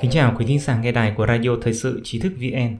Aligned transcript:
Kính 0.00 0.10
chào 0.10 0.34
quý 0.38 0.46
thính 0.46 0.58
giả 0.58 0.78
nghe 0.82 0.92
đài 0.92 1.12
của 1.16 1.26
Radio 1.26 1.50
Thời 1.62 1.74
sự 1.74 2.00
Trí 2.04 2.18
thức 2.18 2.32
VN. 2.36 2.76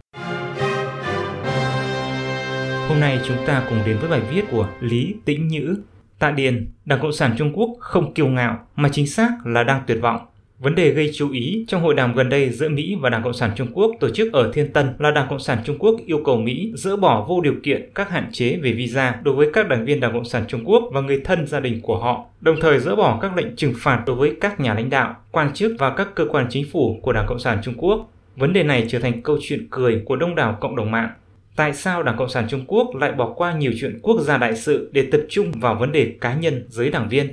Hôm 2.89 3.01
nay 3.01 3.21
chúng 3.27 3.37
ta 3.47 3.67
cùng 3.69 3.79
đến 3.87 3.99
với 3.99 4.11
bài 4.11 4.21
viết 4.31 4.43
của 4.51 4.69
Lý 4.81 5.15
Tĩnh 5.25 5.49
Nhữ. 5.49 5.77
Tạ 6.19 6.31
Điền, 6.31 6.71
Đảng 6.85 7.01
Cộng 7.03 7.13
sản 7.13 7.35
Trung 7.39 7.53
Quốc 7.55 7.71
không 7.81 8.15
kiêu 8.15 8.27
ngạo 8.27 8.67
mà 8.77 8.89
chính 8.93 9.07
xác 9.07 9.31
là 9.45 9.63
đang 9.63 9.83
tuyệt 9.87 9.99
vọng. 10.03 10.27
Vấn 10.61 10.75
đề 10.75 10.91
gây 10.91 11.11
chú 11.15 11.31
ý 11.31 11.65
trong 11.69 11.83
hội 11.83 11.95
đàm 11.95 12.15
gần 12.15 12.29
đây 12.29 12.51
giữa 12.51 12.69
Mỹ 12.69 12.97
và 13.01 13.11
Đảng 13.11 13.23
Cộng 13.23 13.33
sản 13.33 13.51
Trung 13.57 13.69
Quốc 13.75 13.93
tổ 14.01 14.11
chức 14.11 14.33
ở 14.33 14.51
Thiên 14.53 14.73
Tân 14.73 14.89
là 14.99 15.11
Đảng 15.11 15.27
Cộng 15.31 15.39
sản 15.39 15.59
Trung 15.65 15.79
Quốc 15.79 16.01
yêu 16.07 16.21
cầu 16.25 16.37
Mỹ 16.37 16.73
dỡ 16.75 16.97
bỏ 16.97 17.27
vô 17.29 17.41
điều 17.41 17.55
kiện 17.63 17.91
các 17.95 18.11
hạn 18.11 18.29
chế 18.33 18.57
về 18.63 18.73
visa 18.73 19.21
đối 19.23 19.35
với 19.35 19.51
các 19.53 19.69
đảng 19.69 19.85
viên 19.85 20.01
Đảng 20.01 20.13
Cộng 20.13 20.25
sản 20.25 20.45
Trung 20.49 20.65
Quốc 20.65 20.83
và 20.93 21.01
người 21.01 21.21
thân 21.25 21.47
gia 21.47 21.61
đình 21.61 21.81
của 21.83 21.99
họ, 21.99 22.27
đồng 22.41 22.57
thời 22.61 22.79
dỡ 22.79 22.97
bỏ 22.97 23.19
các 23.23 23.37
lệnh 23.37 23.57
trừng 23.57 23.75
phạt 23.77 24.03
đối 24.07 24.17
với 24.17 24.37
các 24.41 24.61
nhà 24.61 24.75
lãnh 24.75 24.91
đạo, 24.91 25.17
quan 25.31 25.55
chức 25.55 25.73
và 25.79 25.91
các 25.91 26.09
cơ 26.15 26.27
quan 26.31 26.47
chính 26.51 26.65
phủ 26.73 26.99
của 27.03 27.13
Đảng 27.13 27.27
Cộng 27.29 27.39
sản 27.39 27.59
Trung 27.63 27.75
Quốc. 27.77 28.13
Vấn 28.37 28.53
đề 28.53 28.63
này 28.63 28.87
trở 28.89 28.99
thành 28.99 29.23
câu 29.23 29.39
chuyện 29.43 29.67
cười 29.71 30.03
của 30.05 30.17
đông 30.17 30.35
đảo 30.35 30.59
cộng 30.61 30.77
đồng 30.77 30.91
mạng. 30.91 31.11
Tại 31.57 31.75
sao 31.75 32.03
Đảng 32.03 32.17
Cộng 32.17 32.29
sản 32.29 32.47
Trung 32.51 32.65
Quốc 32.67 32.97
lại 32.97 33.13
bỏ 33.13 33.33
qua 33.37 33.53
nhiều 33.53 33.73
chuyện 33.81 33.99
quốc 34.03 34.21
gia 34.21 34.37
đại 34.37 34.57
sự 34.57 34.91
để 34.93 35.09
tập 35.13 35.21
trung 35.29 35.53
vào 35.61 35.75
vấn 35.75 35.93
đề 35.93 36.13
cá 36.21 36.35
nhân 36.35 36.67
giới 36.69 36.91
đảng 36.91 37.09
viên? 37.09 37.29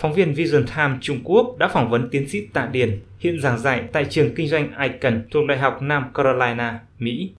Phóng 0.00 0.12
viên 0.12 0.34
Vision 0.34 0.64
Time 0.76 0.98
Trung 1.00 1.20
Quốc 1.24 1.58
đã 1.58 1.68
phỏng 1.68 1.90
vấn 1.90 2.08
tiến 2.10 2.28
sĩ 2.28 2.46
Tạ 2.46 2.68
Điền, 2.72 3.00
hiện 3.18 3.40
giảng 3.40 3.58
dạy 3.58 3.82
tại 3.92 4.06
trường 4.10 4.34
kinh 4.34 4.48
doanh 4.48 4.70
Icon 4.82 5.22
thuộc 5.30 5.46
Đại 5.46 5.58
học 5.58 5.82
Nam 5.82 6.04
Carolina, 6.14 6.80
Mỹ. 6.98 7.32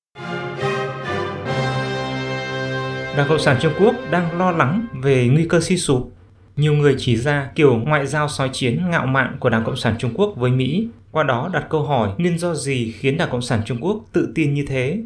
Đảng 3.17 3.27
Cộng 3.29 3.39
sản 3.39 3.57
Trung 3.61 3.73
Quốc 3.79 3.95
đang 4.11 4.37
lo 4.37 4.51
lắng 4.51 4.87
về 5.01 5.27
nguy 5.27 5.45
cơ 5.49 5.59
suy 5.59 5.77
sụp. 5.77 6.11
Nhiều 6.55 6.73
người 6.73 6.95
chỉ 6.97 7.17
ra 7.17 7.49
kiểu 7.55 7.75
ngoại 7.75 8.07
giao 8.07 8.29
soi 8.29 8.49
chiến 8.53 8.89
ngạo 8.89 9.05
mạn 9.05 9.37
của 9.39 9.49
Đảng 9.49 9.63
Cộng 9.63 9.77
sản 9.77 9.95
Trung 9.99 10.11
Quốc 10.15 10.33
với 10.35 10.51
Mỹ, 10.51 10.87
qua 11.11 11.23
đó 11.23 11.49
đặt 11.53 11.65
câu 11.69 11.83
hỏi 11.83 12.09
nguyên 12.17 12.37
do 12.37 12.55
gì 12.55 12.91
khiến 12.91 13.17
Đảng 13.17 13.29
Cộng 13.29 13.41
sản 13.41 13.61
Trung 13.65 13.77
Quốc 13.81 14.05
tự 14.13 14.31
tin 14.35 14.53
như 14.53 14.65
thế. 14.67 14.99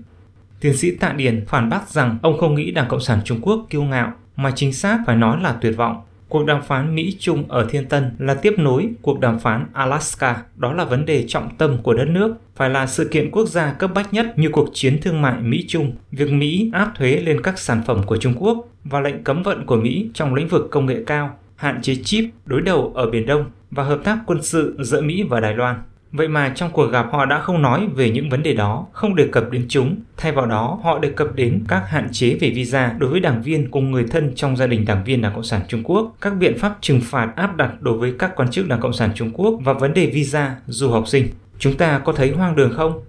Tiến 0.60 0.78
sĩ 0.78 0.96
Tạ 0.96 1.14
Điền 1.14 1.46
phản 1.48 1.70
bác 1.70 1.90
rằng 1.90 2.18
ông 2.22 2.38
không 2.38 2.56
nghĩ 2.56 2.72
Đảng 2.72 2.88
Cộng 2.88 3.02
sản 3.02 3.20
Trung 3.26 3.40
Quốc 3.42 3.66
kiêu 3.70 3.84
ngạo, 3.84 4.14
mà 4.36 4.52
chính 4.56 4.74
xác 4.74 5.00
phải 5.06 5.16
nói 5.16 5.42
là 5.42 5.56
tuyệt 5.62 5.78
vọng 5.78 6.02
Cuộc 6.30 6.46
đàm 6.46 6.62
phán 6.62 6.96
Mỹ-Trung 6.96 7.44
ở 7.48 7.68
Thiên 7.70 7.86
Tân 7.86 8.12
là 8.20 8.34
tiếp 8.34 8.54
nối 8.58 8.90
cuộc 9.02 9.20
đàm 9.20 9.40
phán 9.40 9.66
Alaska, 9.74 10.44
đó 10.56 10.74
là 10.74 10.86
vấn 10.86 11.06
đề 11.06 11.26
trọng 11.28 11.50
tâm 11.58 11.78
của 11.84 11.94
đất 11.94 12.06
nước, 12.06 12.36
phải 12.56 12.70
là 12.70 12.88
sự 12.88 13.08
kiện 13.12 13.32
quốc 13.32 13.48
gia 13.48 13.74
cấp 13.74 13.92
bách 13.96 14.14
nhất 14.14 14.34
như 14.36 14.50
cuộc 14.50 14.70
chiến 14.74 15.02
thương 15.02 15.22
mại 15.22 15.42
Mỹ-Trung, 15.42 15.96
việc 16.12 16.32
Mỹ 16.32 16.70
áp 16.74 16.92
thuế 16.96 17.16
lên 17.16 17.42
các 17.42 17.60
sản 17.60 17.82
phẩm 17.86 18.04
của 18.06 18.18
Trung 18.18 18.34
Quốc 18.40 18.70
và 18.84 19.00
lệnh 19.00 19.24
cấm 19.24 19.44
vận 19.44 19.66
của 19.66 19.76
Mỹ 19.76 20.10
trong 20.14 20.34
lĩnh 20.34 20.48
vực 20.48 20.68
công 20.72 20.86
nghệ 20.86 21.04
cao, 21.08 21.38
hạn 21.56 21.82
chế 21.82 21.96
chip 22.04 22.26
đối 22.46 22.62
đầu 22.62 22.92
ở 22.96 23.10
Biển 23.10 23.26
Đông 23.26 23.46
và 23.72 23.84
hợp 23.84 24.00
tác 24.04 24.18
quân 24.26 24.42
sự 24.42 24.78
giữa 24.80 25.02
Mỹ 25.02 25.24
và 25.24 25.40
Đài 25.40 25.54
Loan. 25.54 25.76
Vậy 26.18 26.28
mà 26.28 26.52
trong 26.56 26.72
cuộc 26.72 26.88
gặp 26.88 27.08
họ 27.12 27.26
đã 27.26 27.40
không 27.40 27.62
nói 27.62 27.88
về 27.96 28.10
những 28.10 28.30
vấn 28.30 28.44
đề 28.44 28.54
đó, 28.54 28.88
không 28.92 29.16
đề 29.16 29.28
cập 29.28 29.52
đến 29.52 29.66
chúng. 29.70 29.96
Thay 30.18 30.32
vào 30.32 30.46
đó, 30.46 30.80
họ 30.84 31.00
đề 31.00 31.10
cập 31.10 31.36
đến 31.36 31.64
các 31.68 31.84
hạn 31.90 32.08
chế 32.12 32.38
về 32.40 32.50
visa 32.50 32.96
đối 32.98 33.10
với 33.10 33.20
đảng 33.20 33.42
viên 33.42 33.72
cùng 33.72 33.92
người 33.92 34.06
thân 34.12 34.32
trong 34.36 34.58
gia 34.58 34.68
đình 34.68 34.86
đảng 34.86 35.04
viên 35.04 35.22
Đảng 35.22 35.34
Cộng 35.34 35.44
sản 35.44 35.62
Trung 35.68 35.84
Quốc, 35.84 36.16
các 36.22 36.34
biện 36.40 36.58
pháp 36.58 36.78
trừng 36.82 37.02
phạt 37.04 37.32
áp 37.36 37.58
đặt 37.58 37.82
đối 37.82 37.98
với 37.98 38.14
các 38.20 38.36
quan 38.36 38.52
chức 38.52 38.68
Đảng 38.68 38.80
Cộng 38.80 38.94
sản 38.94 39.10
Trung 39.16 39.32
Quốc 39.34 39.60
và 39.64 39.74
vấn 39.74 39.94
đề 39.94 40.06
visa 40.06 40.56
du 40.68 40.90
học 40.90 41.08
sinh. 41.08 41.28
Chúng 41.60 41.78
ta 41.78 42.00
có 42.00 42.14
thấy 42.14 42.32
hoang 42.32 42.56
đường 42.56 42.74
không? 42.74 43.02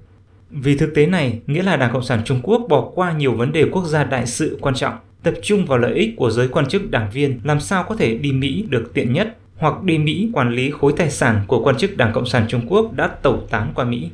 Vì 0.50 0.76
thực 0.76 0.94
tế 0.94 1.06
này 1.06 1.40
nghĩa 1.46 1.62
là 1.62 1.76
Đảng 1.76 1.92
Cộng 1.92 2.04
sản 2.04 2.20
Trung 2.24 2.40
Quốc 2.42 2.62
bỏ 2.68 2.90
qua 2.94 3.12
nhiều 3.12 3.32
vấn 3.32 3.52
đề 3.52 3.64
quốc 3.72 3.84
gia 3.86 4.04
đại 4.04 4.26
sự 4.26 4.58
quan 4.60 4.74
trọng, 4.74 4.94
tập 5.22 5.34
trung 5.42 5.66
vào 5.66 5.78
lợi 5.78 5.94
ích 5.94 6.16
của 6.16 6.30
giới 6.30 6.48
quan 6.48 6.66
chức 6.66 6.90
đảng 6.90 7.10
viên 7.10 7.40
làm 7.44 7.60
sao 7.60 7.84
có 7.88 7.96
thể 7.96 8.14
đi 8.18 8.32
Mỹ 8.32 8.64
được 8.68 8.90
tiện 8.94 9.12
nhất 9.12 9.36
hoặc 9.58 9.82
đi 9.82 9.98
Mỹ 9.98 10.30
quản 10.32 10.50
lý 10.50 10.70
khối 10.70 10.92
tài 10.96 11.10
sản 11.10 11.40
của 11.46 11.62
quan 11.64 11.76
chức 11.76 11.96
Đảng 11.96 12.12
Cộng 12.12 12.26
sản 12.26 12.44
Trung 12.48 12.66
Quốc 12.68 12.92
đã 12.92 13.06
tẩu 13.06 13.46
tán 13.50 13.72
qua 13.74 13.84
Mỹ. 13.84 14.10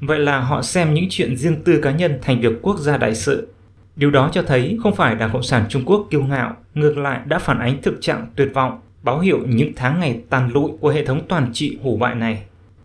Vậy 0.00 0.18
là 0.18 0.40
họ 0.40 0.62
xem 0.62 0.94
những 0.94 1.06
chuyện 1.10 1.36
riêng 1.36 1.62
tư 1.64 1.80
cá 1.82 1.90
nhân 1.90 2.18
thành 2.22 2.40
việc 2.40 2.52
quốc 2.62 2.78
gia 2.78 2.96
đại 2.96 3.14
sự. 3.14 3.48
Điều 3.96 4.10
đó 4.10 4.30
cho 4.32 4.42
thấy 4.42 4.78
không 4.82 4.94
phải 4.94 5.14
Đảng 5.14 5.30
Cộng 5.32 5.42
sản 5.42 5.64
Trung 5.68 5.82
Quốc 5.86 6.06
kiêu 6.10 6.22
ngạo, 6.22 6.56
ngược 6.74 6.98
lại 6.98 7.20
đã 7.24 7.38
phản 7.38 7.58
ánh 7.58 7.82
thực 7.82 7.98
trạng 8.00 8.26
tuyệt 8.36 8.48
vọng, 8.54 8.80
báo 9.02 9.20
hiệu 9.20 9.38
những 9.46 9.72
tháng 9.76 10.00
ngày 10.00 10.20
tàn 10.30 10.50
lụi 10.52 10.70
của 10.80 10.88
hệ 10.88 11.04
thống 11.04 11.20
toàn 11.28 11.50
trị 11.52 11.78
hủ 11.82 11.96
bại 11.96 12.14
này. 12.14 12.42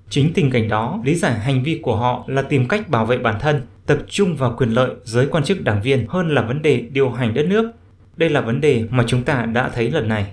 Chính 0.09 0.33
tình 0.33 0.51
cảnh 0.51 0.67
đó 0.67 0.99
lý 1.03 1.15
giải 1.15 1.39
hành 1.39 1.63
vi 1.63 1.79
của 1.83 1.95
họ 1.95 2.23
là 2.27 2.41
tìm 2.41 2.67
cách 2.67 2.89
bảo 2.89 3.05
vệ 3.05 3.17
bản 3.17 3.35
thân, 3.39 3.61
tập 3.85 3.97
trung 4.07 4.35
vào 4.35 4.55
quyền 4.57 4.69
lợi 4.69 4.91
giới 5.03 5.27
quan 5.27 5.43
chức 5.43 5.63
đảng 5.63 5.81
viên 5.81 6.05
hơn 6.09 6.29
là 6.29 6.41
vấn 6.41 6.61
đề 6.61 6.77
điều 6.91 7.09
hành 7.09 7.33
đất 7.33 7.45
nước. 7.45 7.71
Đây 8.17 8.29
là 8.29 8.41
vấn 8.41 8.61
đề 8.61 8.85
mà 8.89 9.03
chúng 9.07 9.23
ta 9.23 9.45
đã 9.45 9.69
thấy 9.69 9.91
lần 9.91 10.07
này 10.07 10.25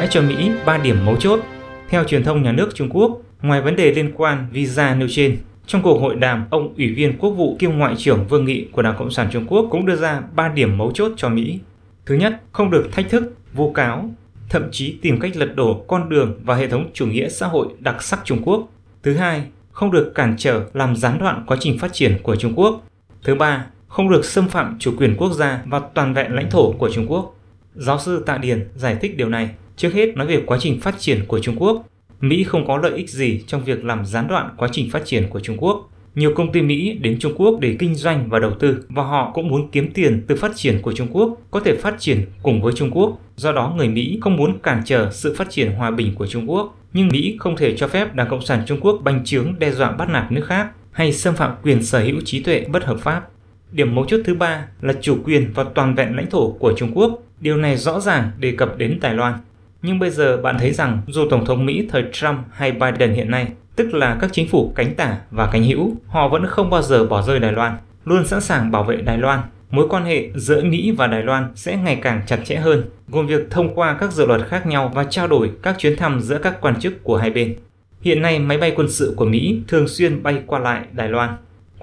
vẽ 0.00 0.08
cho 0.10 0.22
Mỹ 0.22 0.50
3 0.66 0.78
điểm 0.78 1.04
mấu 1.04 1.16
chốt. 1.16 1.40
Theo 1.88 2.04
truyền 2.04 2.24
thông 2.24 2.42
nhà 2.42 2.52
nước 2.52 2.74
Trung 2.74 2.88
Quốc, 2.90 3.20
ngoài 3.42 3.62
vấn 3.62 3.76
đề 3.76 3.92
liên 3.92 4.12
quan 4.16 4.46
visa 4.52 4.94
nêu 4.94 5.08
trên, 5.10 5.38
trong 5.66 5.82
cuộc 5.82 6.00
hội 6.00 6.14
đàm, 6.14 6.46
ông 6.50 6.74
Ủy 6.76 6.94
viên 6.94 7.18
Quốc 7.18 7.30
vụ 7.30 7.56
kiêm 7.58 7.78
Ngoại 7.78 7.94
trưởng 7.98 8.26
Vương 8.28 8.44
Nghị 8.44 8.66
của 8.72 8.82
Đảng 8.82 8.96
Cộng 8.98 9.10
sản 9.10 9.28
Trung 9.32 9.46
Quốc 9.48 9.66
cũng 9.70 9.86
đưa 9.86 9.96
ra 9.96 10.22
3 10.34 10.48
điểm 10.48 10.78
mấu 10.78 10.92
chốt 10.92 11.12
cho 11.16 11.28
Mỹ. 11.28 11.58
Thứ 12.06 12.14
nhất, 12.14 12.40
không 12.52 12.70
được 12.70 12.88
thách 12.92 13.10
thức, 13.10 13.36
vu 13.54 13.72
cáo, 13.72 14.10
thậm 14.48 14.68
chí 14.72 14.98
tìm 15.02 15.20
cách 15.20 15.36
lật 15.36 15.56
đổ 15.56 15.84
con 15.88 16.08
đường 16.08 16.40
và 16.44 16.54
hệ 16.54 16.68
thống 16.68 16.90
chủ 16.94 17.06
nghĩa 17.06 17.28
xã 17.28 17.46
hội 17.46 17.66
đặc 17.78 18.02
sắc 18.02 18.20
Trung 18.24 18.42
Quốc. 18.44 18.68
Thứ 19.02 19.14
hai, 19.14 19.42
không 19.72 19.90
được 19.90 20.12
cản 20.14 20.34
trở 20.38 20.62
làm 20.72 20.96
gián 20.96 21.18
đoạn 21.18 21.44
quá 21.46 21.56
trình 21.60 21.78
phát 21.78 21.92
triển 21.92 22.18
của 22.22 22.36
Trung 22.36 22.52
Quốc. 22.56 22.82
Thứ 23.24 23.34
ba, 23.34 23.66
không 23.88 24.10
được 24.10 24.24
xâm 24.24 24.48
phạm 24.48 24.76
chủ 24.78 24.92
quyền 24.98 25.16
quốc 25.16 25.32
gia 25.32 25.62
và 25.66 25.80
toàn 25.94 26.14
vẹn 26.14 26.34
lãnh 26.34 26.50
thổ 26.50 26.72
của 26.72 26.90
Trung 26.90 27.06
Quốc. 27.08 27.35
Giáo 27.76 27.98
sư 27.98 28.22
Tạ 28.26 28.38
Điền 28.38 28.68
giải 28.74 28.96
thích 29.00 29.16
điều 29.16 29.28
này. 29.28 29.48
Trước 29.76 29.94
hết 29.94 30.16
nói 30.16 30.26
về 30.26 30.42
quá 30.46 30.58
trình 30.60 30.80
phát 30.80 30.94
triển 30.98 31.24
của 31.26 31.40
Trung 31.40 31.56
Quốc. 31.58 31.86
Mỹ 32.20 32.44
không 32.44 32.66
có 32.66 32.76
lợi 32.76 32.92
ích 32.96 33.10
gì 33.10 33.42
trong 33.46 33.64
việc 33.64 33.84
làm 33.84 34.06
gián 34.06 34.28
đoạn 34.28 34.54
quá 34.56 34.68
trình 34.72 34.90
phát 34.90 35.02
triển 35.04 35.28
của 35.30 35.40
Trung 35.40 35.56
Quốc. 35.58 35.90
Nhiều 36.14 36.34
công 36.34 36.52
ty 36.52 36.62
Mỹ 36.62 36.98
đến 37.00 37.18
Trung 37.18 37.34
Quốc 37.36 37.60
để 37.60 37.76
kinh 37.78 37.94
doanh 37.94 38.28
và 38.28 38.38
đầu 38.38 38.52
tư 38.60 38.84
và 38.88 39.02
họ 39.02 39.30
cũng 39.34 39.48
muốn 39.48 39.70
kiếm 39.70 39.92
tiền 39.92 40.22
từ 40.26 40.36
phát 40.36 40.52
triển 40.54 40.82
của 40.82 40.92
Trung 40.92 41.08
Quốc, 41.12 41.38
có 41.50 41.60
thể 41.60 41.76
phát 41.76 41.94
triển 41.98 42.20
cùng 42.42 42.62
với 42.62 42.72
Trung 42.72 42.90
Quốc. 42.90 43.20
Do 43.36 43.52
đó 43.52 43.74
người 43.76 43.88
Mỹ 43.88 44.18
không 44.20 44.36
muốn 44.36 44.58
cản 44.58 44.82
trở 44.84 45.10
sự 45.12 45.34
phát 45.34 45.50
triển 45.50 45.72
hòa 45.72 45.90
bình 45.90 46.14
của 46.14 46.26
Trung 46.26 46.50
Quốc, 46.50 46.78
nhưng 46.92 47.08
Mỹ 47.08 47.36
không 47.38 47.56
thể 47.56 47.76
cho 47.76 47.88
phép 47.88 48.14
Đảng 48.14 48.28
Cộng 48.28 48.42
sản 48.42 48.62
Trung 48.66 48.80
Quốc 48.80 49.00
bành 49.04 49.24
trướng 49.24 49.54
đe 49.58 49.70
dọa 49.70 49.90
bắt 49.90 50.08
nạt 50.08 50.32
nước 50.32 50.44
khác 50.46 50.68
hay 50.90 51.12
xâm 51.12 51.34
phạm 51.34 51.54
quyền 51.62 51.82
sở 51.82 52.00
hữu 52.00 52.20
trí 52.24 52.42
tuệ 52.42 52.64
bất 52.68 52.84
hợp 52.84 52.98
pháp. 53.00 53.28
Điểm 53.72 53.94
mấu 53.94 54.04
chốt 54.04 54.20
thứ 54.24 54.34
ba 54.34 54.66
là 54.80 54.92
chủ 55.00 55.18
quyền 55.24 55.50
và 55.54 55.64
toàn 55.64 55.94
vẹn 55.94 56.16
lãnh 56.16 56.30
thổ 56.30 56.50
của 56.50 56.72
Trung 56.76 56.90
Quốc. 56.94 57.22
Điều 57.40 57.56
này 57.56 57.76
rõ 57.76 58.00
ràng 58.00 58.30
đề 58.38 58.52
cập 58.52 58.78
đến 58.78 58.98
Đài 59.00 59.14
Loan. 59.14 59.34
Nhưng 59.82 59.98
bây 59.98 60.10
giờ 60.10 60.36
bạn 60.36 60.56
thấy 60.58 60.72
rằng 60.72 61.00
dù 61.06 61.24
Tổng 61.30 61.44
thống 61.44 61.66
Mỹ 61.66 61.88
thời 61.90 62.04
Trump 62.12 62.38
hay 62.52 62.72
Biden 62.72 63.14
hiện 63.14 63.30
nay, 63.30 63.46
tức 63.76 63.94
là 63.94 64.16
các 64.20 64.30
chính 64.32 64.48
phủ 64.48 64.72
cánh 64.76 64.94
tả 64.94 65.18
và 65.30 65.48
cánh 65.52 65.64
hữu, 65.64 65.96
họ 66.06 66.28
vẫn 66.28 66.46
không 66.46 66.70
bao 66.70 66.82
giờ 66.82 67.06
bỏ 67.06 67.22
rơi 67.22 67.38
Đài 67.38 67.52
Loan, 67.52 67.76
luôn 68.04 68.26
sẵn 68.26 68.40
sàng 68.40 68.70
bảo 68.70 68.84
vệ 68.84 68.96
Đài 68.96 69.18
Loan. 69.18 69.40
Mối 69.70 69.88
quan 69.88 70.04
hệ 70.04 70.30
giữa 70.34 70.64
Mỹ 70.64 70.90
và 70.90 71.06
Đài 71.06 71.22
Loan 71.22 71.52
sẽ 71.54 71.76
ngày 71.76 71.98
càng 72.02 72.20
chặt 72.26 72.38
chẽ 72.44 72.56
hơn, 72.56 72.84
gồm 73.08 73.26
việc 73.26 73.50
thông 73.50 73.74
qua 73.74 73.96
các 74.00 74.12
dự 74.12 74.26
luật 74.26 74.40
khác 74.48 74.66
nhau 74.66 74.92
và 74.94 75.04
trao 75.04 75.28
đổi 75.28 75.50
các 75.62 75.78
chuyến 75.78 75.96
thăm 75.96 76.20
giữa 76.20 76.38
các 76.38 76.60
quan 76.60 76.80
chức 76.80 77.04
của 77.04 77.16
hai 77.16 77.30
bên. 77.30 77.56
Hiện 78.00 78.22
nay, 78.22 78.38
máy 78.38 78.58
bay 78.58 78.72
quân 78.76 78.88
sự 78.90 79.14
của 79.16 79.24
Mỹ 79.24 79.60
thường 79.68 79.88
xuyên 79.88 80.22
bay 80.22 80.42
qua 80.46 80.58
lại 80.58 80.82
Đài 80.92 81.08
Loan. 81.08 81.30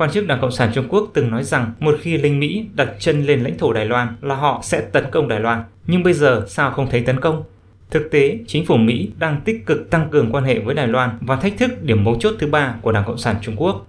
Quan 0.04 0.12
chức 0.12 0.28
Đảng 0.28 0.42
Cộng 0.42 0.52
sản 0.52 0.72
Trung 0.74 0.86
Quốc 0.90 1.10
từng 1.14 1.32
nói 1.32 1.44
rằng 1.44 1.72
một 1.80 1.96
khi 2.02 2.18
lính 2.18 2.40
Mỹ 2.40 2.66
đặt 2.76 2.90
chân 3.00 3.26
lên 3.26 3.44
lãnh 3.44 3.58
thổ 3.58 3.74
Đài 3.74 3.86
Loan 3.86 4.08
là 4.22 4.36
họ 4.36 4.60
sẽ 4.64 4.82
tấn 4.82 5.04
công 5.12 5.28
Đài 5.28 5.40
Loan. 5.40 5.64
Nhưng 5.88 6.04
bây 6.04 6.14
giờ 6.14 6.46
sao 6.48 6.72
không 6.72 6.90
thấy 6.90 7.02
tấn 7.02 7.20
công? 7.20 7.44
Thực 7.92 8.12
tế, 8.12 8.38
chính 8.48 8.66
phủ 8.66 8.78
Mỹ 8.78 9.10
đang 9.20 9.42
tích 9.46 9.66
cực 9.66 9.90
tăng 9.90 10.10
cường 10.10 10.32
quan 10.32 10.44
hệ 10.44 10.60
với 10.60 10.76
Đài 10.76 10.88
Loan 10.88 11.18
và 11.22 11.36
thách 11.36 11.58
thức 11.58 11.84
điểm 11.84 12.04
mấu 12.04 12.16
chốt 12.20 12.34
thứ 12.40 12.48
ba 12.48 12.76
của 12.82 12.92
Đảng 12.92 13.04
Cộng 13.06 13.18
sản 13.18 13.36
Trung 13.42 13.56
Quốc. 13.58 13.88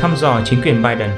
Thăm 0.00 0.16
dò 0.16 0.40
chính 0.44 0.62
quyền 0.62 0.82
Biden 0.82 1.10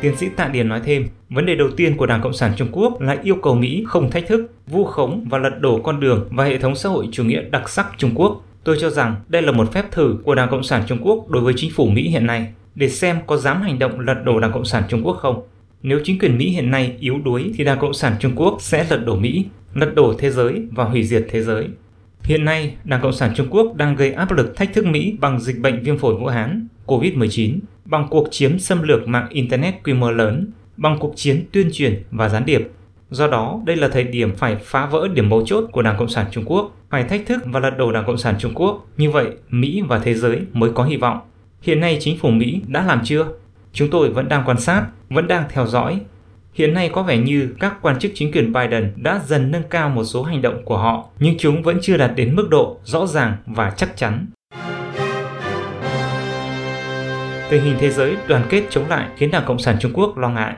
Tiến 0.00 0.16
sĩ 0.16 0.28
Tạ 0.28 0.48
Điền 0.48 0.68
nói 0.68 0.80
thêm, 0.84 1.08
vấn 1.30 1.46
đề 1.46 1.54
đầu 1.54 1.68
tiên 1.76 1.96
của 1.96 2.06
Đảng 2.06 2.20
Cộng 2.20 2.34
sản 2.34 2.52
Trung 2.56 2.68
Quốc 2.72 3.00
là 3.00 3.16
yêu 3.22 3.36
cầu 3.42 3.54
Mỹ 3.54 3.84
không 3.86 4.10
thách 4.10 4.26
thức, 4.26 4.50
vu 4.66 4.84
khống 4.84 5.26
và 5.30 5.38
lật 5.38 5.60
đổ 5.60 5.80
con 5.80 6.00
đường 6.00 6.28
và 6.30 6.44
hệ 6.44 6.58
thống 6.58 6.76
xã 6.76 6.88
hội 6.88 7.08
chủ 7.12 7.24
nghĩa 7.24 7.42
đặc 7.50 7.68
sắc 7.68 7.86
Trung 7.98 8.10
Quốc. 8.14 8.42
Tôi 8.66 8.76
cho 8.80 8.90
rằng 8.90 9.16
đây 9.28 9.42
là 9.42 9.52
một 9.52 9.72
phép 9.72 9.90
thử 9.90 10.18
của 10.24 10.34
Đảng 10.34 10.50
Cộng 10.50 10.62
sản 10.62 10.82
Trung 10.86 10.98
Quốc 11.02 11.28
đối 11.28 11.42
với 11.42 11.54
chính 11.56 11.70
phủ 11.70 11.86
Mỹ 11.86 12.08
hiện 12.08 12.26
nay 12.26 12.48
để 12.74 12.88
xem 12.88 13.18
có 13.26 13.36
dám 13.36 13.62
hành 13.62 13.78
động 13.78 14.00
lật 14.00 14.14
đổ 14.24 14.40
Đảng 14.40 14.52
Cộng 14.52 14.64
sản 14.64 14.82
Trung 14.88 15.02
Quốc 15.04 15.16
không. 15.16 15.42
Nếu 15.82 16.00
chính 16.04 16.18
quyền 16.18 16.38
Mỹ 16.38 16.50
hiện 16.50 16.70
nay 16.70 16.96
yếu 17.00 17.18
đuối 17.24 17.52
thì 17.56 17.64
Đảng 17.64 17.78
Cộng 17.78 17.94
sản 17.94 18.16
Trung 18.20 18.32
Quốc 18.36 18.56
sẽ 18.60 18.86
lật 18.90 18.96
đổ 19.06 19.16
Mỹ, 19.16 19.44
lật 19.74 19.94
đổ 19.94 20.14
thế 20.18 20.30
giới 20.30 20.62
và 20.70 20.84
hủy 20.84 21.04
diệt 21.04 21.26
thế 21.30 21.42
giới. 21.42 21.68
Hiện 22.22 22.44
nay, 22.44 22.74
Đảng 22.84 23.00
Cộng 23.02 23.12
sản 23.12 23.32
Trung 23.36 23.46
Quốc 23.50 23.74
đang 23.76 23.96
gây 23.96 24.12
áp 24.12 24.32
lực 24.32 24.56
thách 24.56 24.74
thức 24.74 24.86
Mỹ 24.86 25.16
bằng 25.20 25.40
dịch 25.40 25.58
bệnh 25.58 25.82
viêm 25.82 25.98
phổi 25.98 26.14
Vũ 26.14 26.26
Hán, 26.26 26.66
COVID-19, 26.86 27.58
bằng 27.84 28.06
cuộc 28.10 28.28
chiếm 28.30 28.58
xâm 28.58 28.82
lược 28.82 29.08
mạng 29.08 29.26
Internet 29.30 29.74
quy 29.84 29.92
mô 29.92 30.10
lớn, 30.10 30.50
bằng 30.76 30.96
cuộc 31.00 31.12
chiến 31.16 31.44
tuyên 31.52 31.70
truyền 31.72 32.02
và 32.10 32.28
gián 32.28 32.46
điệp. 32.46 32.68
Do 33.10 33.26
đó, 33.26 33.60
đây 33.64 33.76
là 33.76 33.88
thời 33.88 34.04
điểm 34.04 34.36
phải 34.36 34.56
phá 34.56 34.86
vỡ 34.86 35.08
điểm 35.08 35.28
mấu 35.28 35.46
chốt 35.46 35.64
của 35.72 35.82
Đảng 35.82 35.96
Cộng 35.98 36.08
sản 36.08 36.26
Trung 36.30 36.44
Quốc, 36.46 36.76
phải 36.90 37.04
thách 37.04 37.26
thức 37.26 37.42
và 37.44 37.60
lật 37.60 37.70
đổ 37.70 37.92
Đảng 37.92 38.06
Cộng 38.06 38.18
sản 38.18 38.34
Trung 38.38 38.54
Quốc. 38.54 38.86
Như 38.96 39.10
vậy, 39.10 39.26
Mỹ 39.50 39.82
và 39.88 39.98
thế 39.98 40.14
giới 40.14 40.40
mới 40.52 40.70
có 40.74 40.84
hy 40.84 40.96
vọng. 40.96 41.18
Hiện 41.62 41.80
nay 41.80 41.98
chính 42.00 42.18
phủ 42.18 42.30
Mỹ 42.30 42.60
đã 42.66 42.86
làm 42.86 43.00
chưa? 43.04 43.26
Chúng 43.72 43.90
tôi 43.90 44.10
vẫn 44.10 44.28
đang 44.28 44.42
quan 44.46 44.60
sát, 44.60 44.86
vẫn 45.10 45.28
đang 45.28 45.44
theo 45.48 45.66
dõi. 45.66 46.00
Hiện 46.54 46.74
nay 46.74 46.90
có 46.92 47.02
vẻ 47.02 47.18
như 47.18 47.54
các 47.60 47.74
quan 47.82 47.98
chức 47.98 48.12
chính 48.14 48.32
quyền 48.32 48.52
Biden 48.52 48.92
đã 48.96 49.20
dần 49.26 49.50
nâng 49.50 49.62
cao 49.70 49.88
một 49.88 50.04
số 50.04 50.22
hành 50.22 50.42
động 50.42 50.64
của 50.64 50.76
họ, 50.76 51.04
nhưng 51.20 51.38
chúng 51.38 51.62
vẫn 51.62 51.78
chưa 51.82 51.96
đạt 51.96 52.12
đến 52.16 52.36
mức 52.36 52.48
độ 52.50 52.78
rõ 52.84 53.06
ràng 53.06 53.36
và 53.46 53.70
chắc 53.70 53.96
chắn. 53.96 54.26
Tình 57.50 57.62
hình 57.62 57.76
thế 57.78 57.90
giới 57.90 58.16
đoàn 58.28 58.42
kết 58.48 58.64
chống 58.70 58.88
lại 58.88 59.08
khiến 59.16 59.30
Đảng 59.30 59.44
Cộng 59.46 59.58
sản 59.58 59.76
Trung 59.80 59.92
Quốc 59.94 60.18
lo 60.18 60.28
ngại. 60.28 60.54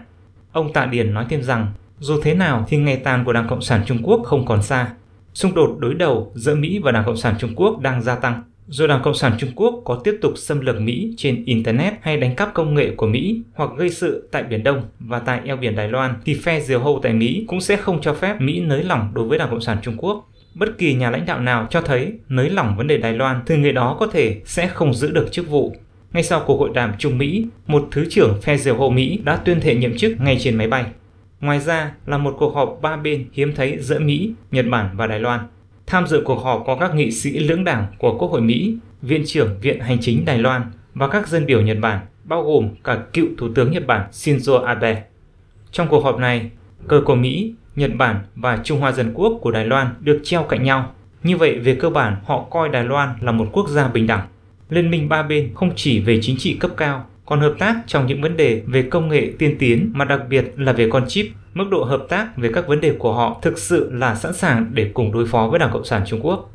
Ông 0.53 0.73
Tạ 0.73 0.87
Điền 0.87 1.15
nói 1.15 1.27
thêm 1.29 1.43
rằng, 1.43 1.67
dù 2.01 2.21
thế 2.23 2.35
nào 2.35 2.65
thì 2.69 2.77
ngày 2.77 2.97
tàn 2.97 3.25
của 3.25 3.33
Đảng 3.33 3.49
Cộng 3.49 3.63
sản 3.63 3.83
Trung 3.87 3.99
Quốc 4.03 4.23
không 4.25 4.47
còn 4.47 4.63
xa. 4.63 4.89
Xung 5.35 5.55
đột 5.55 5.77
đối 5.79 5.95
đầu 5.95 6.33
giữa 6.35 6.55
Mỹ 6.55 6.79
và 6.79 6.93
Đảng 6.93 7.05
Cộng 7.07 7.17
sản 7.17 7.35
Trung 7.39 7.55
Quốc 7.57 7.81
đang 7.81 8.03
gia 8.03 8.15
tăng. 8.15 8.43
Dù 8.69 8.87
Đảng 8.87 9.03
Cộng 9.03 9.15
sản 9.15 9.33
Trung 9.39 9.51
Quốc 9.57 9.83
có 9.85 10.01
tiếp 10.05 10.19
tục 10.23 10.33
xâm 10.37 10.61
lược 10.61 10.81
Mỹ 10.81 11.15
trên 11.17 11.45
Internet 11.45 11.95
hay 12.03 12.17
đánh 12.17 12.35
cắp 12.35 12.55
công 12.55 12.75
nghệ 12.75 12.91
của 12.97 13.07
Mỹ 13.07 13.43
hoặc 13.55 13.71
gây 13.77 13.91
sự 13.91 14.29
tại 14.33 14.43
Biển 14.43 14.63
Đông 14.63 14.83
và 15.01 15.19
tại 15.19 15.41
eo 15.45 15.57
biển 15.57 15.77
Đài 15.77 15.89
Loan, 15.89 16.15
thì 16.25 16.35
phe 16.35 16.61
diều 16.61 16.81
hâu 16.81 17.01
tại 17.03 17.13
Mỹ 17.13 17.45
cũng 17.49 17.61
sẽ 17.61 17.77
không 17.77 18.01
cho 18.01 18.15
phép 18.15 18.41
Mỹ 18.41 18.61
nới 18.61 18.83
lỏng 18.83 19.11
đối 19.15 19.29
với 19.29 19.39
Đảng 19.39 19.51
Cộng 19.51 19.61
sản 19.61 19.79
Trung 19.83 19.95
Quốc. 19.99 20.29
Bất 20.55 20.79
kỳ 20.79 20.95
nhà 20.95 21.11
lãnh 21.11 21.27
đạo 21.27 21.41
nào 21.41 21.67
cho 21.71 21.81
thấy 21.81 22.13
nới 22.29 22.51
lỏng 22.51 22.77
vấn 22.77 22.87
đề 22.87 22.99
Đài 22.99 23.13
Loan 23.13 23.41
thì 23.47 23.57
người 23.57 23.73
đó 23.73 23.97
có 24.01 24.07
thể 24.07 24.41
sẽ 24.45 24.69
không 24.69 24.95
giữ 24.95 25.11
được 25.11 25.33
chức 25.33 25.49
vụ. 25.49 25.77
Ngay 26.13 26.23
sau 26.23 26.43
cuộc 26.47 26.61
hội 26.61 26.71
đàm 26.75 26.93
Trung 26.99 27.19
Mỹ, 27.19 27.47
một 27.67 27.89
thứ 27.91 28.07
trưởng 28.11 28.41
phe 28.43 28.57
diều 28.57 28.77
hâu 28.79 28.91
Mỹ 28.91 29.21
đã 29.25 29.37
tuyên 29.37 29.61
thệ 29.61 29.75
nhậm 29.75 29.97
chức 29.97 30.21
ngay 30.21 30.37
trên 30.41 30.57
máy 30.57 30.69
bay. 30.69 30.85
Ngoài 31.41 31.61
ra 31.61 31.93
là 32.07 32.19
một 32.19 32.37
cuộc 32.39 32.55
họp 32.55 32.79
ba 32.83 32.97
bên 32.97 33.29
hiếm 33.33 33.53
thấy 33.55 33.79
giữa 33.81 33.99
Mỹ, 33.99 34.33
Nhật 34.51 34.67
Bản 34.71 34.91
và 34.97 35.07
Đài 35.07 35.21
Loan. 35.21 35.41
Tham 35.87 36.07
dự 36.07 36.23
cuộc 36.25 36.45
họp 36.45 36.63
có 36.67 36.77
các 36.77 36.95
nghị 36.95 37.11
sĩ 37.11 37.39
lưỡng 37.39 37.65
đảng 37.65 37.87
của 37.99 38.19
Quốc 38.19 38.31
hội 38.31 38.41
Mỹ, 38.41 38.77
Viện 39.03 39.23
trưởng 39.27 39.61
Viện 39.61 39.81
Hành 39.81 39.99
chính 40.01 40.25
Đài 40.25 40.39
Loan 40.39 40.63
và 40.95 41.09
các 41.09 41.29
dân 41.29 41.47
biểu 41.47 41.63
Nhật 41.63 41.79
Bản, 41.81 42.07
bao 42.25 42.43
gồm 42.43 42.69
cả 42.85 42.99
cựu 43.13 43.27
Thủ 43.39 43.49
tướng 43.55 43.71
Nhật 43.71 43.87
Bản 43.87 44.11
Shinzo 44.13 44.63
Abe. 44.63 45.03
Trong 45.71 45.89
cuộc 45.89 46.05
họp 46.05 46.19
này, 46.19 46.51
cờ 46.89 47.03
của 47.05 47.15
Mỹ, 47.15 47.55
Nhật 47.77 47.91
Bản 47.95 48.17
và 48.37 48.59
Trung 48.65 48.81
Hoa 48.81 48.93
Dân 48.93 49.13
Quốc 49.15 49.39
của 49.41 49.51
Đài 49.51 49.67
Loan 49.67 49.95
được 50.01 50.21
treo 50.25 50.43
cạnh 50.43 50.63
nhau. 50.63 50.95
Như 51.23 51.37
vậy, 51.37 51.59
về 51.59 51.75
cơ 51.75 51.91
bản, 51.91 52.17
họ 52.25 52.47
coi 52.51 52.69
Đài 52.69 52.85
Loan 52.85 53.09
là 53.21 53.33
một 53.33 53.49
quốc 53.53 53.69
gia 53.69 53.89
bình 53.89 54.07
đẳng. 54.07 54.27
Liên 54.71 54.91
minh 54.91 55.09
ba 55.09 55.23
bên 55.23 55.51
không 55.55 55.71
chỉ 55.77 56.01
về 56.01 56.19
chính 56.23 56.37
trị 56.39 56.55
cấp 56.55 56.71
cao, 56.77 57.07
còn 57.29 57.41
hợp 57.41 57.55
tác 57.59 57.77
trong 57.87 58.07
những 58.07 58.23
vấn 58.23 58.37
đề 58.37 58.63
về 58.67 58.83
công 58.83 59.09
nghệ 59.09 59.33
tiên 59.39 59.57
tiến 59.59 59.91
mà 59.95 60.05
đặc 60.05 60.21
biệt 60.29 60.53
là 60.57 60.73
về 60.73 60.89
con 60.91 61.05
chip. 61.09 61.27
Mức 61.55 61.65
độ 61.71 61.85
hợp 61.85 62.07
tác 62.09 62.37
về 62.37 62.51
các 62.55 62.69
vấn 62.69 62.81
đề 62.81 62.95
của 62.99 63.15
họ 63.15 63.39
thực 63.43 63.59
sự 63.59 63.91
là 63.93 64.15
sẵn 64.15 64.35
sàng 64.35 64.71
để 64.73 64.91
cùng 64.95 65.13
đối 65.13 65.27
phó 65.27 65.49
với 65.49 65.59
Đảng 65.59 65.71
Cộng 65.73 65.85
sản 65.85 66.03
Trung 66.07 66.21
Quốc. 66.23 66.51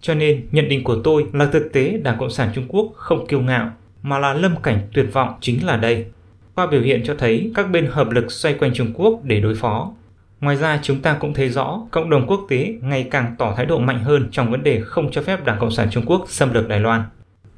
Cho 0.00 0.14
nên, 0.14 0.46
nhận 0.52 0.68
định 0.68 0.84
của 0.84 0.96
tôi 1.04 1.26
là 1.32 1.46
thực 1.46 1.72
tế 1.72 2.00
Đảng 2.02 2.18
Cộng 2.18 2.30
sản 2.30 2.50
Trung 2.54 2.64
Quốc 2.68 2.92
không 2.94 3.26
kiêu 3.26 3.40
ngạo, 3.40 3.70
mà 4.02 4.18
là 4.18 4.34
lâm 4.34 4.54
cảnh 4.62 4.80
tuyệt 4.94 5.06
vọng 5.12 5.34
chính 5.40 5.66
là 5.66 5.76
đây. 5.76 6.06
Qua 6.54 6.66
biểu 6.66 6.80
hiện 6.80 7.02
cho 7.04 7.14
thấy 7.18 7.52
các 7.54 7.70
bên 7.70 7.86
hợp 7.86 8.10
lực 8.10 8.32
xoay 8.32 8.54
quanh 8.54 8.74
Trung 8.74 8.92
Quốc 8.94 9.20
để 9.24 9.40
đối 9.40 9.54
phó. 9.54 9.92
Ngoài 10.40 10.56
ra, 10.56 10.80
chúng 10.82 11.00
ta 11.00 11.16
cũng 11.20 11.34
thấy 11.34 11.48
rõ 11.48 11.80
cộng 11.90 12.10
đồng 12.10 12.26
quốc 12.26 12.46
tế 12.48 12.74
ngày 12.82 13.08
càng 13.10 13.34
tỏ 13.38 13.54
thái 13.56 13.66
độ 13.66 13.78
mạnh 13.78 14.00
hơn 14.00 14.28
trong 14.32 14.50
vấn 14.50 14.62
đề 14.62 14.80
không 14.80 15.10
cho 15.10 15.22
phép 15.22 15.44
Đảng 15.44 15.58
Cộng 15.60 15.70
sản 15.70 15.88
Trung 15.90 16.04
Quốc 16.06 16.24
xâm 16.28 16.54
lược 16.54 16.68
Đài 16.68 16.80
Loan. 16.80 17.02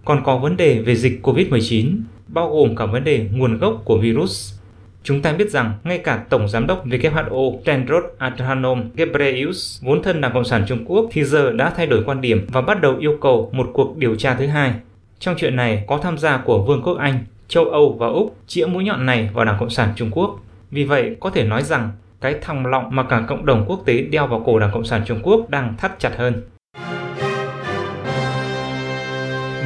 Còn 0.05 0.25
có 0.25 0.39
vấn 0.39 0.57
đề 0.57 0.79
về 0.79 0.97
dịch 0.97 1.21
COVID-19, 1.23 2.01
bao 2.29 2.51
gồm 2.51 2.77
cả 2.77 2.87
vấn 2.87 3.05
đề 3.05 3.27
nguồn 3.33 3.59
gốc 3.59 3.83
của 3.85 3.99
virus. 3.99 4.55
Chúng 5.03 5.23
ta 5.23 5.33
biết 5.33 5.51
rằng 5.51 5.73
ngay 5.85 5.99
cả 5.99 6.25
Tổng 6.29 6.49
Giám 6.49 6.67
đốc 6.67 6.87
WHO 6.87 7.59
Tedros 7.65 8.05
Adhanom 8.19 8.91
Ghebreyesus, 8.95 9.83
vốn 9.83 10.03
thân 10.03 10.21
Đảng 10.21 10.33
Cộng 10.35 10.45
sản 10.45 10.65
Trung 10.69 10.85
Quốc, 10.85 11.07
thì 11.13 11.25
giờ 11.25 11.53
đã 11.53 11.71
thay 11.71 11.87
đổi 11.87 12.03
quan 12.07 12.21
điểm 12.21 12.47
và 12.53 12.61
bắt 12.61 12.81
đầu 12.81 12.97
yêu 13.01 13.19
cầu 13.21 13.51
một 13.53 13.71
cuộc 13.73 13.97
điều 13.97 14.17
tra 14.17 14.35
thứ 14.35 14.47
hai. 14.47 14.73
Trong 15.19 15.35
chuyện 15.39 15.57
này 15.57 15.85
có 15.87 15.99
tham 15.99 16.19
gia 16.19 16.37
của 16.37 16.63
Vương 16.63 16.83
quốc 16.83 16.99
Anh, 16.99 17.25
châu 17.49 17.65
Âu 17.65 17.97
và 17.99 18.07
Úc 18.07 18.37
chĩa 18.47 18.67
mũi 18.67 18.85
nhọn 18.85 19.07
này 19.07 19.31
vào 19.33 19.45
Đảng 19.45 19.57
Cộng 19.61 19.71
sản 19.71 19.93
Trung 19.97 20.11
Quốc. 20.11 20.41
Vì 20.71 20.85
vậy, 20.85 21.17
có 21.21 21.31
thể 21.31 21.45
nói 21.45 21.63
rằng 21.63 21.91
cái 22.21 22.35
thòng 22.43 22.67
lọng 22.67 22.85
mà 22.91 23.03
cả 23.03 23.25
cộng 23.29 23.47
đồng 23.47 23.65
quốc 23.69 23.83
tế 23.85 24.03
đeo 24.03 24.27
vào 24.27 24.43
cổ 24.47 24.59
Đảng 24.59 24.71
Cộng 24.73 24.85
sản 24.85 25.03
Trung 25.07 25.21
Quốc 25.23 25.51
đang 25.51 25.77
thắt 25.77 25.99
chặt 25.99 26.17
hơn. 26.17 26.43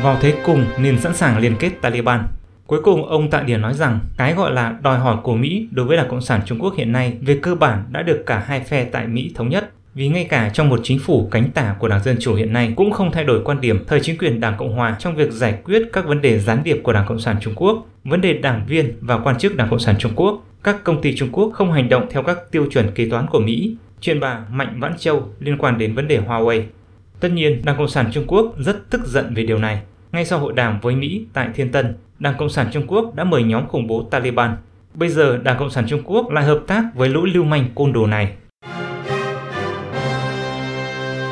Vào 0.02 0.16
thế 0.20 0.34
cùng 0.44 0.64
nên 0.78 0.98
sẵn 0.98 1.14
sàng 1.14 1.38
liên 1.38 1.56
kết 1.58 1.70
Taliban. 1.80 2.24
Cuối 2.72 2.82
cùng, 2.82 3.06
ông 3.06 3.30
Tạ 3.30 3.42
Điền 3.42 3.60
nói 3.60 3.74
rằng 3.74 4.00
cái 4.16 4.34
gọi 4.34 4.52
là 4.52 4.76
đòi 4.82 4.98
hỏi 4.98 5.16
của 5.22 5.36
Mỹ 5.36 5.68
đối 5.70 5.86
với 5.86 5.96
Đảng 5.96 6.08
Cộng 6.08 6.20
sản 6.20 6.40
Trung 6.46 6.58
Quốc 6.58 6.74
hiện 6.76 6.92
nay 6.92 7.16
về 7.20 7.38
cơ 7.42 7.54
bản 7.54 7.84
đã 7.90 8.02
được 8.02 8.22
cả 8.26 8.44
hai 8.46 8.60
phe 8.60 8.84
tại 8.84 9.06
Mỹ 9.06 9.32
thống 9.34 9.48
nhất. 9.48 9.70
Vì 9.94 10.08
ngay 10.08 10.24
cả 10.24 10.50
trong 10.54 10.68
một 10.68 10.80
chính 10.82 10.98
phủ 10.98 11.28
cánh 11.30 11.50
tả 11.50 11.76
của 11.78 11.88
Đảng 11.88 12.02
Dân 12.02 12.16
Chủ 12.20 12.34
hiện 12.34 12.52
nay 12.52 12.72
cũng 12.76 12.92
không 12.92 13.12
thay 13.12 13.24
đổi 13.24 13.44
quan 13.44 13.60
điểm 13.60 13.84
thời 13.86 14.00
chính 14.00 14.18
quyền 14.18 14.40
Đảng 14.40 14.54
Cộng 14.58 14.72
Hòa 14.72 14.96
trong 14.98 15.16
việc 15.16 15.32
giải 15.32 15.58
quyết 15.64 15.82
các 15.92 16.06
vấn 16.06 16.20
đề 16.20 16.38
gián 16.38 16.64
điệp 16.64 16.80
của 16.82 16.92
Đảng 16.92 17.06
Cộng 17.08 17.20
sản 17.20 17.36
Trung 17.40 17.54
Quốc, 17.56 17.86
vấn 18.04 18.20
đề 18.20 18.32
đảng 18.32 18.66
viên 18.66 18.92
và 19.00 19.18
quan 19.18 19.38
chức 19.38 19.56
Đảng 19.56 19.70
Cộng 19.70 19.78
sản 19.78 19.94
Trung 19.98 20.12
Quốc. 20.16 20.44
Các 20.62 20.84
công 20.84 21.02
ty 21.02 21.16
Trung 21.16 21.28
Quốc 21.32 21.52
không 21.54 21.72
hành 21.72 21.88
động 21.88 22.06
theo 22.10 22.22
các 22.22 22.38
tiêu 22.50 22.66
chuẩn 22.70 22.90
kế 22.94 23.08
toán 23.10 23.26
của 23.26 23.40
Mỹ. 23.40 23.76
Chuyện 24.00 24.20
bà 24.20 24.40
Mạnh 24.50 24.76
Vãn 24.80 24.98
Châu 24.98 25.28
liên 25.40 25.58
quan 25.58 25.78
đến 25.78 25.94
vấn 25.94 26.08
đề 26.08 26.20
Huawei. 26.20 26.62
Tất 27.20 27.28
nhiên, 27.32 27.62
Đảng 27.64 27.76
Cộng 27.78 27.88
sản 27.88 28.10
Trung 28.12 28.24
Quốc 28.26 28.54
rất 28.58 28.90
tức 28.90 29.06
giận 29.06 29.34
về 29.34 29.46
điều 29.46 29.58
này. 29.58 29.80
Ngay 30.12 30.24
sau 30.24 30.38
hội 30.38 30.52
đàm 30.52 30.80
với 30.80 30.96
Mỹ 30.96 31.24
tại 31.32 31.48
Thiên 31.54 31.72
Tân, 31.72 31.94
Đảng 32.18 32.34
Cộng 32.38 32.48
sản 32.48 32.66
Trung 32.72 32.86
Quốc 32.86 33.14
đã 33.14 33.24
mời 33.24 33.42
nhóm 33.42 33.68
khủng 33.68 33.86
bố 33.86 34.02
Taliban. 34.10 34.56
Bây 34.94 35.08
giờ 35.08 35.36
Đảng 35.36 35.58
Cộng 35.58 35.70
sản 35.70 35.84
Trung 35.88 36.02
Quốc 36.04 36.30
lại 36.30 36.44
hợp 36.44 36.60
tác 36.66 36.84
với 36.94 37.08
lũ 37.08 37.24
lưu 37.24 37.44
manh 37.44 37.64
côn 37.74 37.92
đồ 37.92 38.06
này. 38.06 38.32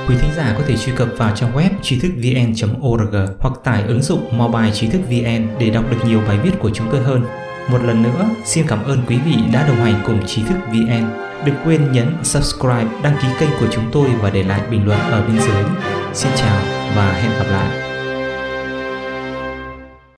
Quý 0.09 0.15
thính 0.21 0.31
giả 0.37 0.55
có 0.59 0.65
thể 0.67 0.77
truy 0.77 0.93
cập 0.97 1.09
vào 1.17 1.37
trang 1.37 1.53
web 1.57 1.71
trí 1.83 2.01
thức 2.01 2.13
vn.org 2.17 3.17
hoặc 3.41 3.55
tải 3.65 3.83
ứng 3.83 4.03
dụng 4.03 4.39
mobile 4.39 4.71
trí 4.73 4.89
thức 4.89 5.01
vn 5.09 5.47
để 5.59 5.71
đọc 5.71 5.85
được 5.91 5.99
nhiều 6.07 6.21
bài 6.29 6.39
viết 6.43 6.53
của 6.59 6.71
chúng 6.71 6.87
tôi 6.91 7.01
hơn. 7.01 7.23
Một 7.71 7.79
lần 7.85 8.03
nữa, 8.03 8.29
xin 8.45 8.67
cảm 8.69 8.85
ơn 8.85 8.99
quý 9.09 9.19
vị 9.25 9.37
đã 9.53 9.69
đồng 9.69 9.77
hành 9.77 10.03
cùng 10.07 10.27
trí 10.27 10.43
thức 10.43 10.57
VN. 10.69 11.05
Đừng 11.45 11.55
quên 11.65 11.93
nhấn 11.93 12.07
subscribe, 12.23 12.89
đăng 13.03 13.17
ký 13.23 13.29
kênh 13.41 13.51
của 13.61 13.69
chúng 13.71 13.85
tôi 13.93 14.09
và 14.21 14.31
để 14.31 14.43
lại 14.43 14.61
bình 14.71 14.87
luận 14.87 15.01
ở 15.01 15.27
bên 15.27 15.41
dưới. 15.41 15.65
Xin 16.13 16.33
chào 16.37 16.63
và 16.97 17.13
hẹn 17.13 17.31
gặp 17.39 17.47
lại. 17.51 17.90